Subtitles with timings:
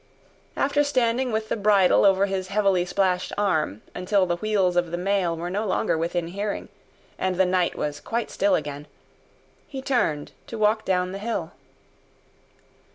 [0.57, 4.97] After standing with the bridle over his heavily splashed arm, until the wheels of the
[4.97, 6.69] mail were no longer within hearing
[7.19, 8.87] and the night was quite still again,
[9.67, 11.51] he turned to walk down the hill.